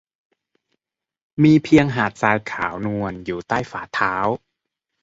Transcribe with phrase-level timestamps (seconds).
[1.43, 4.15] มีเพียงหาดทรายขาวนวลอยู่ใต้ฝ่าเท้า